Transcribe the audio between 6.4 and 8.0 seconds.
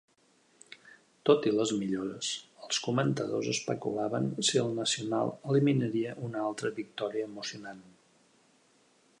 altra victòria emocionant.